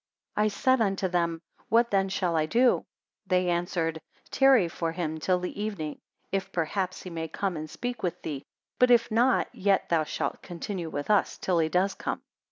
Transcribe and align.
I 0.35 0.47
said 0.47 0.81
unto 0.81 1.07
them, 1.07 1.43
What 1.69 1.91
then 1.91 2.09
shall 2.09 2.35
I 2.35 2.47
do? 2.47 2.87
They 3.27 3.49
answered, 3.51 4.01
Tarry 4.31 4.67
for 4.67 4.91
him 4.91 5.19
till 5.19 5.37
the 5.37 5.61
evening, 5.61 5.99
if 6.31 6.51
perhaps 6.51 7.03
he 7.03 7.11
may 7.11 7.27
come 7.27 7.55
and 7.55 7.69
speak 7.69 8.01
with 8.01 8.19
thee; 8.23 8.43
but 8.79 8.89
if 8.89 9.11
not, 9.11 9.53
yet 9.53 9.89
thou 9.89 10.03
shalt 10.05 10.41
continue 10.41 10.89
with 10.89 11.11
us 11.11 11.37
till 11.37 11.59
he 11.59 11.69
does 11.69 11.93
come. 11.93 12.23